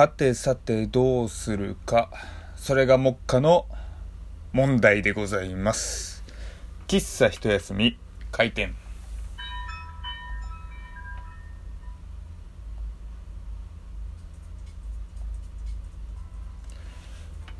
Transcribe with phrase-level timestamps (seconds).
[0.00, 2.10] はてさてどうするか。
[2.56, 3.66] それが目下の
[4.50, 6.24] 問題でございます。
[6.88, 7.98] 喫茶一休み、
[8.32, 8.74] 開店。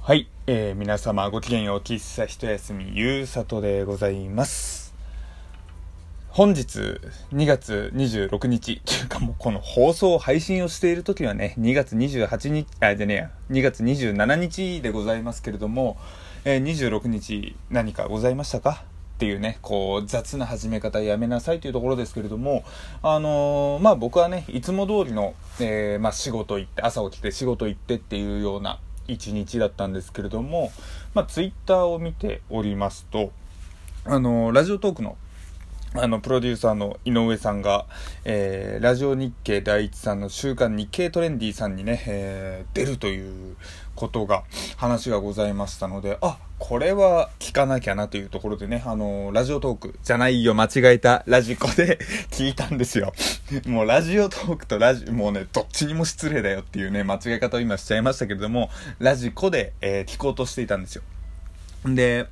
[0.00, 4.81] はい、えー、皆様ごきげんよう、喫茶一休み、ゆうさとでございます。
[6.34, 6.98] 本日
[7.34, 15.98] 2月26日というかもうこの放送配信をしている時はね2月28日あじゃねえや2月27日でございますけれども、
[16.46, 18.82] えー、26日何かございましたか？
[19.16, 22.64] っていうねこう雑な始め方やめなさいというところですけれども
[23.02, 30.72] あのー、まあ僕はねいつも通りの、えー、まあ、仕事行って朝起きて仕事行ってっていうような一日だったんですけれども
[31.12, 33.32] まあツイッターを見ておりますと
[34.06, 35.18] あのラジオトークの
[35.94, 37.84] あの、プロデューサーの井上さんが、
[38.24, 43.56] えー、ラジオ日経第一さんの週刊日経トレンディさんにね、えー、出るという
[43.94, 44.44] ことが、
[44.78, 51.98] 話がございましたので、あ、これは聞かなきゃなというところでね、あの、ラジオトークじゃないよ、間違えたラジコで
[52.32, 53.12] 聞いたんですよ。
[53.66, 61.02] もうラジオトークとラジ、もうね、どっちにも失礼だよっていうね、間違え方を今しちゃいましたけれども、ラジコで、え、聞こうとしていたんですよ。
[61.84, 62.28] で、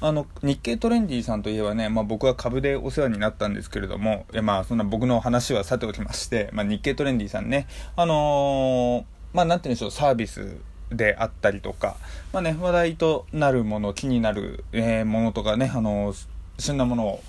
[0.00, 10.56] あの、日経トレンディさんといえばね、まあ僕は株でお世話になったんですけれども、いまあそんな僕の話はさておきまして、まあ日経トレンディさんね、あのー、まあなんて言うんでしょう、サービス
[10.90, 11.96] であったりとか、
[12.32, 16.26] まあね、話題となるもの、気になる、えー、ものとかね、あのー、
[16.60, 17.22] 旬なものを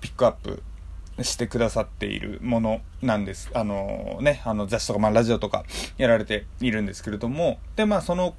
[0.00, 0.62] ピックアップ
[1.20, 3.50] してくださっているものなんです。
[3.52, 5.64] あのね、あの雑誌とか、まあラジオとか
[5.98, 8.34] やられているんですけれども、で、まあその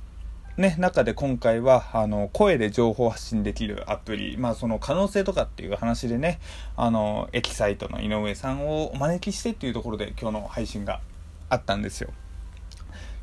[0.56, 6.40] ね、中で今回は、あの、声で情報発信できるアプリ、まあその可能性とかっていう話でね、
[6.78, 11.02] あの、エキサイトの井上さんをお招きしてっていうところで今日の配信が
[11.50, 12.12] あったんですよ。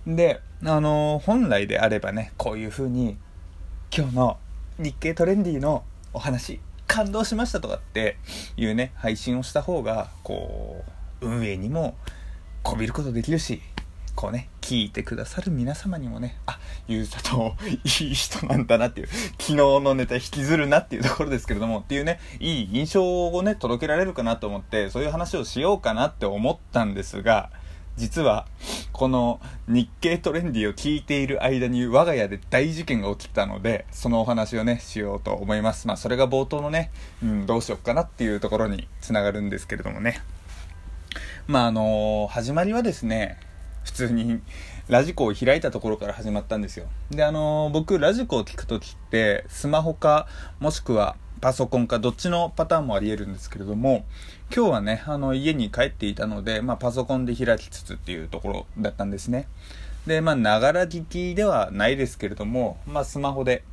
[0.09, 3.17] で、あの、本来であればね、こういう風に、
[3.97, 4.39] 今日の
[4.81, 6.59] 日経トレンディのお話、
[6.89, 8.17] 感動しましたとかって
[8.57, 10.85] いうね、配信をした方が、こ
[11.21, 11.95] う、運営にも
[12.65, 13.63] こびることできるし、
[14.21, 17.55] こうね、聞いてくださる皆様にもね、あ、ゆうさと、
[18.03, 27.49] いい人なんだなっていう、昨日のネタ引きずるなっていうところですけれども、っていうね、いい印象をね、届けられるかなと思って、そういう話をしようかなって思ったんですが、
[27.97, 28.47] 実は、
[28.93, 35.87] この日経トレンディを聞いている間に我が家で大事件が起きたので、そのお話をね、しようと思います。
[35.87, 36.91] まあ、それが冒頭のね、
[37.23, 40.21] うん、どうしよっかなっていうところにつながるんですけれどもね。
[41.47, 43.39] まあ、あのー、始まりはですね、
[43.91, 44.41] 普通に
[44.89, 46.87] ラジコを開いたところから始まったんですよ。
[47.11, 50.29] で、あのー、僕、ラジコを聞くときって、スマホか、
[50.61, 54.05] もしくはパソコンか、どっちのパターンもあり得るんですけれども、
[54.55, 59.49] 今日はね、あの、家に帰っていたので、まあ、パソコンで開きつつっていうところだったんですね。
[60.07, 63.65] で、まあ、ながら聞きではないですけれども、まあ、スマホで、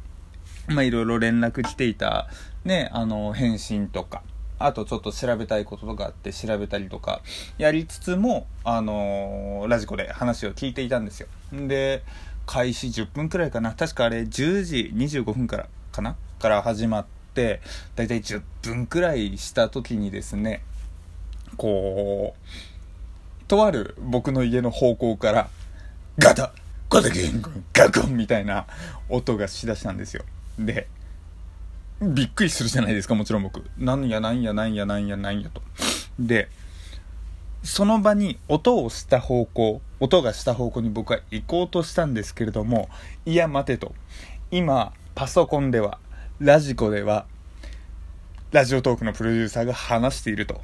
[0.67, 2.27] まあ、いろいろ連絡来ていた、
[2.65, 4.23] ね、あの、返信とか、
[4.59, 7.21] あとちょっと調べたいこととかあって調べたりとか
[7.57, 11.27] やりつつも、あのー、ラジコで話を聞いていたんですよ。
[11.51, 12.03] で、
[12.45, 13.73] 開始10分くらいかな。
[13.73, 16.15] 確かあれ10時25分からかな？
[16.39, 17.61] から始まって、
[17.95, 20.63] だいたい10分くらいした時にですね、
[21.57, 25.49] こう、とある僕の家の方向から、
[26.19, 26.51] ガタ
[26.89, 28.65] ガタゲンゴンガコンみたいな
[29.09, 30.23] 音がしだしたんですよ。
[30.57, 30.87] で、
[32.01, 33.63] びっくりするじゃないですか、もちろん僕。
[33.77, 35.61] なんやなんやなんやなんやなんやと。
[36.19, 36.49] で、
[37.63, 42.89] その場に音をした方向、音がした方向に僕は行こうとしたんですけれども、
[43.25, 43.95] いや待てと。
[44.51, 45.99] 今、パソコンでは、
[46.39, 47.25] ラジコでは、
[48.51, 50.61] ラジオトークのプロデューサーが話していると。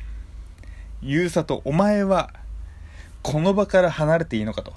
[1.02, 2.32] ゆうさと、お前は、
[3.24, 4.74] この場から離れていいのかと。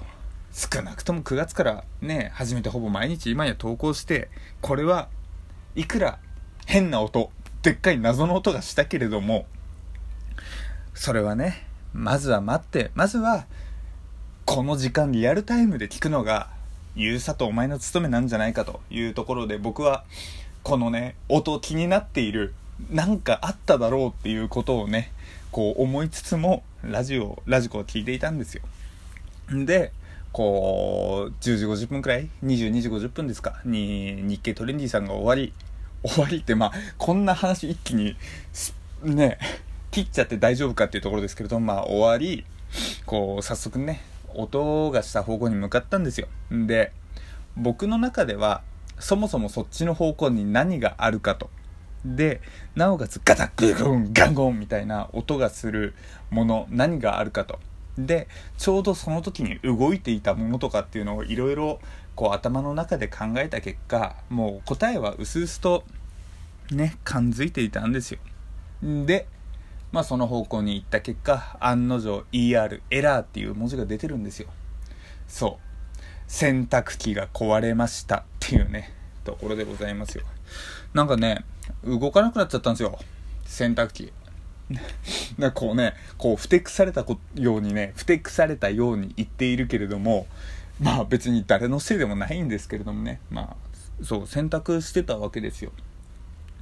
[0.51, 4.29] 少なくとも9月からね、初めてほぼ毎日今や投稿して、
[4.61, 5.07] これは
[5.75, 6.17] いくら
[6.67, 7.31] 変な音、
[7.63, 9.45] でっかい謎の音がしたけれども、
[10.93, 13.45] それはね、まずは待って、まずは、
[14.43, 16.49] この時間リアルタイムで聞くのが、
[16.93, 20.03] ゆうさとお前の務めなんじゃないかというところで僕は、
[20.61, 22.53] このね、音気になっている、
[22.91, 25.13] なんかあっただろうっていうことをね、
[25.51, 28.63] こう思いつつも、ラジオ、ラジコを聞いていたんですよ。
[29.49, 29.93] で、
[30.33, 33.61] こう、10時50分くらい ?22 時50分ですか？
[33.63, 35.53] に、日経トレンディさんが終わり、
[36.03, 38.15] 終わりってまあこんな話一気に
[39.03, 39.37] ね
[39.91, 42.45] 切っちゃって大丈夫かっていうところですけれどまあ終わり
[43.05, 44.01] こう早速ね
[44.33, 46.27] 音がした方向に向かったんですよ。
[46.51, 46.91] で
[47.55, 48.61] 僕の中では
[48.99, 51.49] そもそもそっちの方向に何があるかと。
[52.05, 52.41] で
[52.75, 55.93] なおかつガタッグゴンガンゴンみたいな音がする
[56.29, 57.59] もの何があるかと。
[57.97, 58.27] で
[58.57, 61.79] ちょうどその時に動いていたものとかっていうのをいろいろ
[62.15, 65.83] こう頭の中で考えた結果もう答えは薄々と
[66.71, 68.19] ね感づいていたんですよ。
[68.81, 69.27] で
[69.91, 74.49] まあその方向に行った結果案の定 ER エラーっていう文字が出てるんですよ。
[75.27, 75.67] そう。
[76.27, 80.25] 洗濯機が壊れましたっていうねところでございますよ。
[80.93, 81.45] なんかね
[81.83, 82.99] 動かなくなっちゃったんですよ。
[83.45, 84.11] 洗濯機。
[85.37, 87.05] なこうねこうふてくされた
[87.35, 90.27] ようにねふてくされたように言っているけれども
[90.79, 93.19] まあ別に誰のせいでもないんですけれどもね。
[93.29, 95.71] まあそう洗濯してたわけですよ。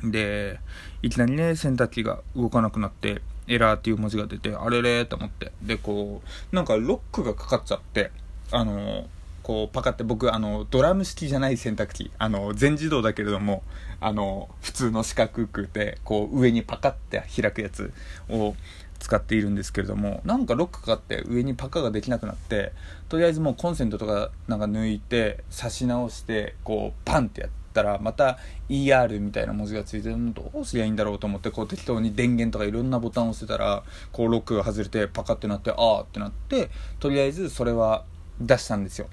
[0.03, 0.59] で
[1.01, 5.51] いきなりね洗濯機が動かなくなってエラーっていう文字が出てあれれーと思って。
[5.61, 6.21] でこ
[6.51, 8.11] うなんかロックがかかっちゃって
[8.51, 9.07] あの
[9.45, 12.09] こうパカって僕あのドラム式じゃない洗濯機。
[12.17, 13.61] あの全自動だけれども
[14.01, 17.93] あの普通の四角くてこう上にパカって開くやつ
[18.27, 18.55] を
[18.97, 22.71] 使っているんですけれどもなんかロックかかって上にパカができなくなって
[23.07, 38.05] とりあえずもうコンセントとかなんか抜いて差し直してこうパンってやったらまた ER みたいな文字がついてるのどうすりゃいいんだろうと思ってこう適当に電源とかいろんなボタンを押してたらこうロックが外れてパカってなってああってなってとりあえずそれは
[38.41, 39.07] 出したんですよ。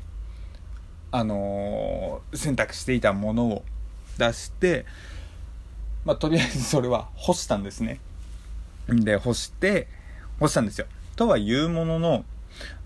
[1.12, 3.64] あのー、選択していたものを
[4.18, 4.86] 出して、
[6.04, 8.00] まあ、とりあえずそれは干したんですね。
[8.88, 9.86] で、干して、
[10.40, 10.86] 干したんですよ。
[11.14, 12.24] とはいうものの、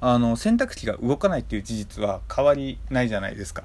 [0.00, 3.64] あの、洗濯機が動かないっていう事実は変わりないじゃないですか。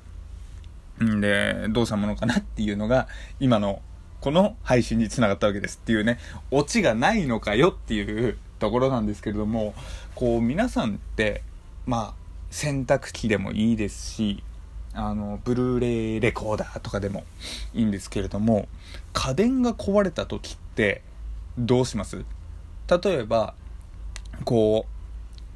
[1.03, 3.07] んで、どうしたものかなっていうのが、
[3.39, 3.81] 今の
[4.21, 6.19] この配信につながったわけですっていうね、
[6.51, 9.73] オチがないのかよっていうところなんですけれども、
[10.13, 11.41] こう皆さんって、
[11.87, 12.21] まあ、
[12.51, 14.43] 洗濯機でもいいですし、
[14.93, 17.23] あのブルーレイレコーダーとかでも
[17.73, 18.67] いいんですけれども
[19.13, 21.01] 家電が壊れた時って
[21.57, 22.25] どうします？
[22.89, 23.53] 例えば
[24.43, 24.85] こ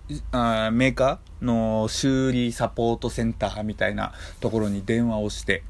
[0.10, 5.64] うあメーカーの修理サポートセンターみたいなところに電話をして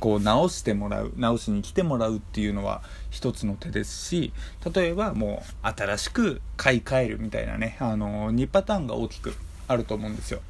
[0.00, 4.32] こう直してもらう直しに来てもらうっていうのは一つの手ですし
[4.74, 9.34] 例えばもう新しく買い替えるみたいなねあの2パターンが大きく
[9.68, 10.40] あると思うんですよ。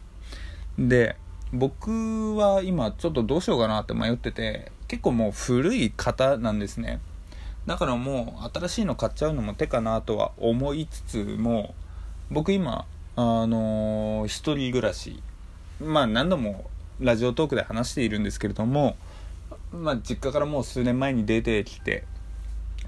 [0.77, 1.17] で
[1.55, 7.01] 僕は今ちょっとどうしようかなって迷ってて結構もう古い型なんですね。
[7.67, 11.75] だからもう新しいの買っちゃうのも手かなとは思いつつも
[12.31, 12.85] 僕今
[13.17, 15.23] あのー、一人暮らし
[15.81, 16.69] まあ何度も
[17.01, 18.97] ラジオトークで話しているんですけれども
[19.73, 22.05] まあ実家からもう数年前に出てきて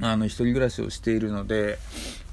[0.01, 1.79] あの一人暮らしをしているので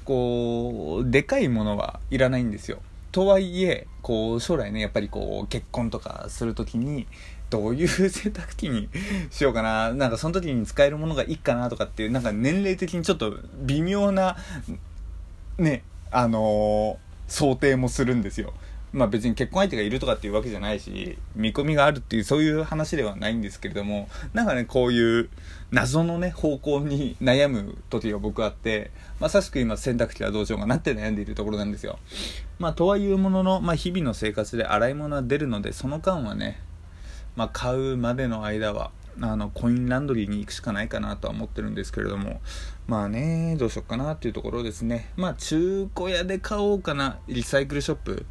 [0.04, 2.78] こうでかいものはいらないんですよ。
[3.14, 7.06] とはいえこう将来ねやっぱりこう結婚とかする時に
[7.48, 8.88] どういう洗濯機に
[9.30, 14.36] しようかななんかその時に使えるものがいいかなとかっていうなんか年齢的にちょっと微妙な
[15.58, 18.52] ねあのー、想定もするんですよ。
[18.94, 25.28] まあ別に結婚相手がいるとかっていうわけじゃないし、見込みがあるっていうそういう話ではないんですけれども、なんかね、こういう
[25.72, 31.98] 謎のね、方向に悩む時が僕あって、まさしく今洗濯機はどうしようかなって悩んでいるところなんですよ。
[32.60, 36.60] まあとはいうものの、まあ日々の生活で洗い物は出るので、その間はね、
[37.34, 42.40] まあ買うまでの間は、あの、コインランドリーに行くしかないかなとは思ってるんですけれども、
[42.86, 45.10] まあね、どうしようかなっていうところですね。
[45.16, 48.26] まあ中古屋で買おうかな、リサイクルショップ、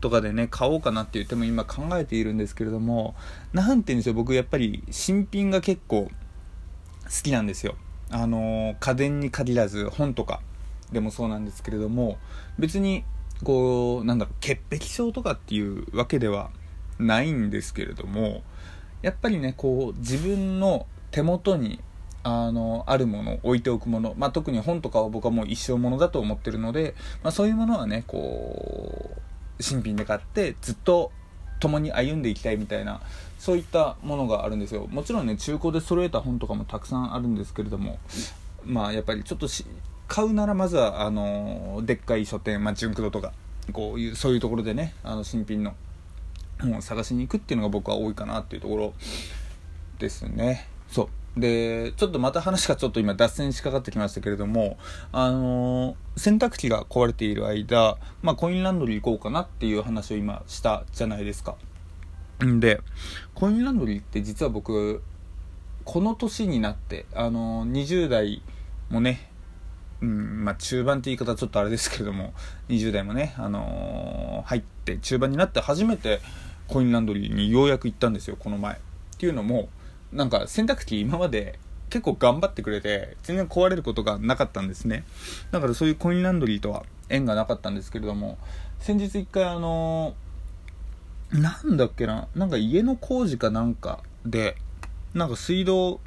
[0.00, 3.14] とかでね買おうかなって言っても今考えているんですけれども
[3.52, 6.10] 何て言うんでしょう僕やっぱり新品が結構好
[7.22, 7.74] きなんですよ。
[8.10, 10.40] あの家電に限らず本とか
[10.90, 12.18] でもそうなんですけれども
[12.58, 13.04] 別に
[13.44, 16.50] こうなんだろう潔癖症とかっていうわけでは
[16.98, 18.42] ないんですけれども
[19.02, 21.80] やっぱりねこう自分の手元に
[22.22, 29.20] あのあるもの置いておくもの、まあ、特に本とかは僕はもう一生ものだと思ってるので、まあ、そういうものはねこう
[29.60, 31.12] 新品で買ってずっと
[31.60, 33.00] 共に歩んでいきたいみたいな
[33.38, 34.86] そういったものがあるんですよ。
[34.88, 37.98] もちろんね中古で揃えた本とかもたくさんあるんですけれども
[38.64, 39.46] まあやっぱりちょっと
[40.08, 43.32] 買うならまずはあのでっかい書店、まあ、純駆動とか
[43.72, 45.74] こういうそういうところでねあの新品の
[46.60, 48.94] 本を探しに行くっていうのが僕は多いかなっていうところ
[49.98, 50.66] ですね。
[50.88, 51.08] そう。
[51.36, 54.78] で、ちょっとまた話がちょっと今脱線しかかってきましたけれども、
[55.12, 61.56] あのー、洗濯機が壊れている間、まあ、コインランドリー行こうかなっていう話を今したじゃないですか。
[62.44, 62.80] んで、
[63.34, 65.02] コインランドリーって実は僕、
[65.84, 68.42] この年になって、あのー、20代
[68.90, 69.30] もね、
[70.02, 72.32] うん、まあ、中盤って言い方ちょっとあれですけれども、
[72.68, 76.20] 20代もね、あのー、入って中盤になって初めて
[76.66, 78.74] コインランドリーにようやく行ったんですよ、この前。
[78.74, 78.78] っ
[79.18, 79.68] ていうのも、
[80.12, 85.04] なんか洗濯機今まで結構頑張ってくれて全然壊れることがなかったんですね
[85.50, 88.38] だからそういうコインランドリーとは縁がなかったんですけれども、
[88.78, 90.14] 先日一回あの
[91.32, 94.56] なんだっけな、なんか家の工事かなんかで、
[95.14, 96.00] なんか水道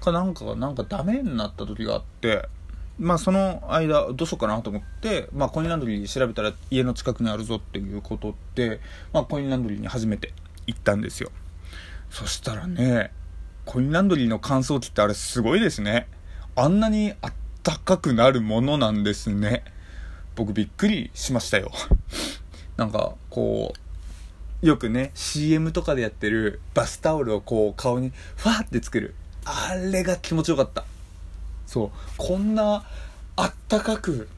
[0.00, 2.48] かなんかがなんかダメになった時があって、
[2.98, 8.80] まあその間どうしようかなと思って、まあコインランドリー調べたら家の近くにあるぞっていうことで、
[9.12, 10.32] まあコインランドリーに初めて
[10.66, 11.30] 行ったんですよ。
[12.10, 13.10] そしたらね、
[13.64, 16.08] コインランドリーの乾燥機ってあれすごいですね。
[16.56, 19.64] あんなにあったかくなるものなんですね。
[20.34, 21.70] 僕びっくりしましたよ。
[22.76, 23.72] なんかこ
[24.62, 29.14] う、よくね、CM とかでやってるバスタオルをこう顔にファーって作る。
[29.44, 30.84] あれが気持ちよかった。
[31.66, 31.90] そう。
[32.16, 32.84] こんな
[33.36, 34.28] あったかく、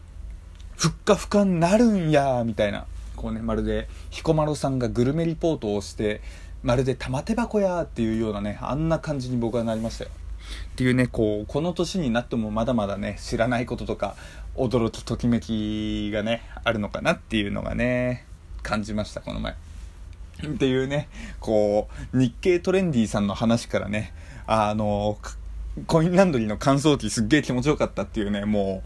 [0.77, 2.87] ふっかふかになるんや、みたいな。
[3.17, 6.21] こうね、まるで、彦摩呂さんがグルメリポートをして、
[6.65, 10.11] まるで玉手箱やっていうようなね、あんな感じに僕はなりましたよ。
[10.73, 14.17] っていうね、こう、この年になってもまだまだね、知らないこととか、
[14.57, 18.25] 驚き、ときめきがね、あるのかなっていうのがね、
[18.63, 19.53] 感じました、この前。
[19.53, 24.15] っていうね、こう、日経トレンディさんの話からね、
[24.47, 25.19] あの、
[25.87, 28.83] コインランドリーの乾燥機すっげえ気持ちよかったっていうね、も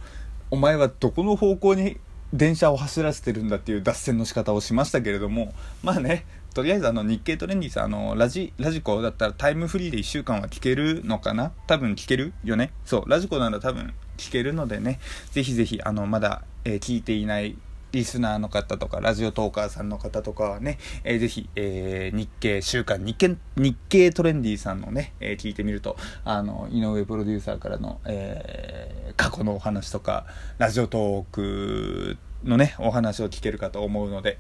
[0.50, 1.98] う、お前はどこの方向に
[2.32, 11.52] 電車を走らせてるんだっていう脱線の仕方をしましたけれども、まあね、とりあえずあの日経トレンディさん、あの、ラジ、ラジコだったらタイムフリーで1週間は聞けるのかな？
[11.66, 12.72] 多分聞けるよね。
[12.84, 14.98] そう、ラジコなら多分聞けるのでね、
[15.30, 17.56] ぜひぜひ、あの、まだ、えー、聞いていない
[17.92, 30.26] リスナーの方とか、ラジオトーカーさんの方とかはね、えー、ぜひ、えー、日経週刊日経、日経トレンディさんのね、えー、聞いてみると、あの、井上プロデューサーからの、えー、過去のお話とか、
[30.58, 34.38] ラジオトークのね、お話を聞けるかと思うので、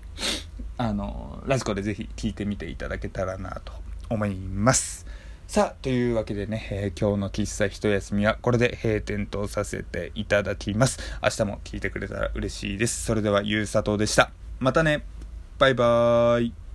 [0.78, 3.72] あの、ラジコでぜひ聞いてみていただけたらなと
[4.08, 5.06] 思います。
[5.48, 10.98] さあ、というわけでね、えー、今日の喫茶一休みはこれで閉店とさせていただきます。
[11.22, 13.04] 明日も聞いてくれたら嬉しいです。
[13.04, 14.30] それでは、ゆうさとうでした。
[14.60, 15.04] またね。
[15.58, 16.67] バイバーイ。